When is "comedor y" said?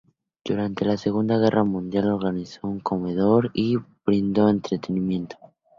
2.79-3.77